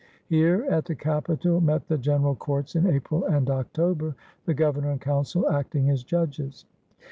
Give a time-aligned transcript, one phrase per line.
[0.25, 4.99] Here, at the capitol met the General Courts in April and October, the Governor and
[4.99, 6.65] Council acting as judges.